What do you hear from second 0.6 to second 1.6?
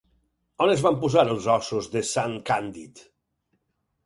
On es van posar els